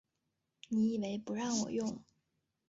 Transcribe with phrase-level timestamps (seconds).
[0.69, 2.03] 你以为不让我用